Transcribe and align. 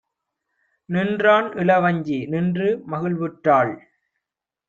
நின்றான். 0.89 1.49
இளவஞ்சி 1.55 2.17
நின்று 2.27 2.69
மகிழ்வுற்றாள். 2.91 3.73